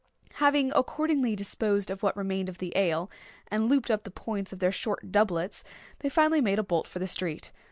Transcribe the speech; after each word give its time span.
Having 0.41 0.71
accordingly 0.71 1.35
disposed 1.35 1.91
of 1.91 2.01
what 2.01 2.17
remained 2.17 2.49
of 2.49 2.57
the 2.57 2.73
ale, 2.75 3.11
and 3.51 3.69
looped 3.69 3.91
up 3.91 4.03
the 4.03 4.09
points 4.09 4.51
of 4.51 4.57
their 4.57 4.71
short 4.71 5.11
doublets, 5.11 5.63
they 5.99 6.09
finally 6.09 6.41
made 6.41 6.57
a 6.57 6.63
bolt 6.63 6.87
for 6.87 6.97
the 6.97 7.05
street. 7.05 7.51